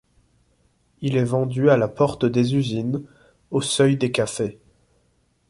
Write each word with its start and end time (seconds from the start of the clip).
Il 1.01 1.15
est 1.15 1.23
vendu 1.23 1.69
à 1.69 1.77
la 1.77 1.87
porte 1.87 2.25
des 2.25 2.55
usines, 2.55 3.03
au 3.51 3.61
seuil 3.61 3.97
des 3.97 4.11
cafés. 4.11 4.57